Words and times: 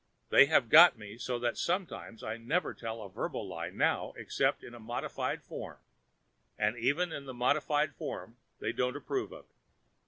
They 0.31 0.47
have 0.47 0.69
got 0.71 0.97
me 0.97 1.19
so 1.19 1.37
that 1.37 1.59
sometimes 1.59 2.23
I 2.23 2.35
never 2.35 2.73
tell 2.73 3.03
a 3.03 3.09
verbal 3.11 3.47
lie 3.47 3.69
now 3.69 4.13
except 4.17 4.63
in 4.63 4.73
a 4.73 4.79
modified 4.79 5.43
form; 5.43 5.77
and 6.57 6.75
even 6.75 7.11
in 7.11 7.25
the 7.27 7.35
modified 7.35 7.93
form 7.93 8.37
they 8.59 8.71
don't 8.71 8.97
approve 8.97 9.31
of 9.31 9.45
it. 9.45 9.51